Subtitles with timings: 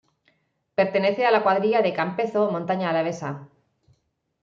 [0.73, 3.47] Pertenece a la Cuadrilla de Campezo-Montaña Alavesa.